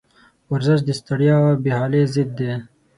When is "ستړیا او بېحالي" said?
0.99-2.01